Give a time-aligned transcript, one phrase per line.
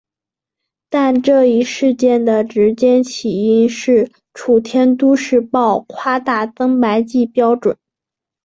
[0.89, 7.77] 但这一事件的直接起因是楚天都市报夸大增白剂标准。